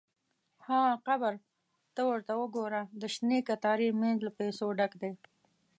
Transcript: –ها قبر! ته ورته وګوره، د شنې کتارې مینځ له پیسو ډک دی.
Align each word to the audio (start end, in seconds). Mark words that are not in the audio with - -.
–ها 0.67 0.81
قبر! 1.07 1.33
ته 1.95 2.01
ورته 2.09 2.33
وګوره، 2.41 2.81
د 3.01 3.03
شنې 3.13 3.39
کتارې 3.49 3.87
مینځ 4.01 4.19
له 4.25 4.31
پیسو 4.39 4.65
ډک 4.79 4.91
دی. 5.01 5.11